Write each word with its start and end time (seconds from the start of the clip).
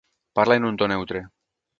Parla 0.37 0.55
en 0.59 0.65
un 0.69 0.79
to 0.81 0.87
neutre. 0.93 1.21